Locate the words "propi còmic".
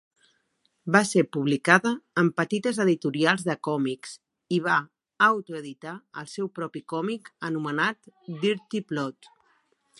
6.59-7.33